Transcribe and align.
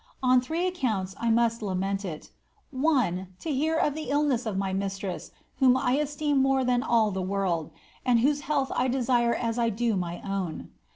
Od 0.23 0.43
three 0.43 0.65
accounts 0.65 1.13
1 1.21 1.35
must 1.35 1.61
lament 1.61 2.03
it 2.03 2.31
One, 2.71 3.35
to 3.39 3.53
hear 3.53 3.75
of 3.77 3.93
the 3.93 4.09
illness 4.09 4.47
of 4.47 4.57
my 4.57 4.73
mistress, 4.73 5.29
whom 5.59 5.77
I 5.77 5.91
esteem 5.91 6.41
more 6.41 6.63
than 6.65 6.81
all 6.81 7.11
tlie 7.13 7.27
world, 7.27 7.69
and 8.03 8.19
whose 8.21 8.41
health 8.41 8.71
I 8.75 8.87
desire 8.87 9.35
as 9.35 9.59
I 9.59 9.69
do 9.69 9.95
my 9.95 10.19
own. 10.23 10.69